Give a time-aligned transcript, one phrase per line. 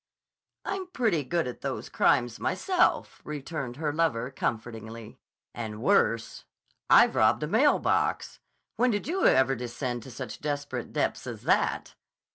[0.65, 5.19] "I'm pretty good at those crimes myself," returned her lover comfortingly.
[5.53, 6.43] "And worse.
[6.89, 8.39] I've robbed a mail box.
[8.77, 11.93] When did you ever descend to such desperate depths as that?"